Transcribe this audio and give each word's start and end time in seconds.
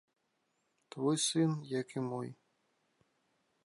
Твой 0.95 1.17
сын, 1.27 1.51
як 1.81 1.87
і 1.97 2.07
мой. 2.09 2.29